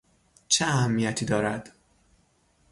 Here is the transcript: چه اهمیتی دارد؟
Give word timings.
چه 0.47 0.65
اهمیتی 0.65 1.25
دارد؟ 1.25 1.71